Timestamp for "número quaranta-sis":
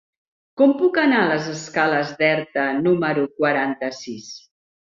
2.89-4.35